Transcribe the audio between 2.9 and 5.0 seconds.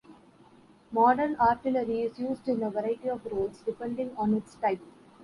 of roles, depending on its type.